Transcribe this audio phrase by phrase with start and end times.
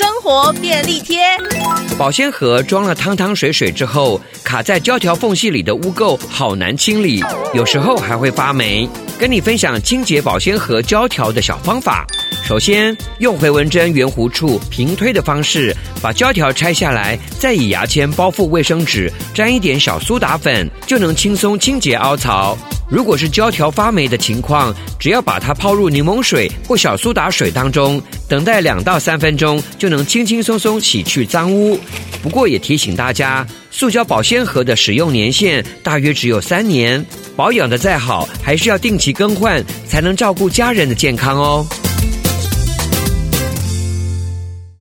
[0.00, 1.20] 生活便利贴。
[1.98, 8.88] 保鲜盒装了汤汤水水之后，卡在胶条缝隙里的污垢好难清理，有时候还会发霉。
[9.18, 12.06] 跟你分享清洁保鲜盒胶条的小方法。
[12.50, 15.72] 首先，用回纹针圆弧处平推的方式，
[16.02, 22.58] 把胶条拆下来，再以牙签包覆卫生纸，沾一点小苏打粉，就能轻松清洁凹槽。
[22.88, 31.78] 如果是胶条发霉的情况，只要把它泡入柠檬水或小苏打水当中，等待两到三分钟，就能轻轻松松洗去脏污。
[32.20, 37.06] 不过也提醒大家，塑胶保鲜盒的使用年限大约只有三年，
[37.36, 41.64] 保养得再好，还是要定期更换，才能照顾家人的健康哦。